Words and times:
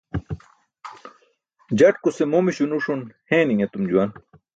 Jatkuse 1.77 2.23
momiśo 2.31 2.63
nuṣun 2.67 3.01
heeni̇ṅ 3.29 3.59
etum 3.65 3.83
juwan. 3.89 4.09